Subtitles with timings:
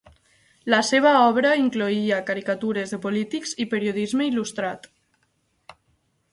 [0.73, 4.93] La seva obra incloïa caricatures de polítics i periodisme il·lustrat.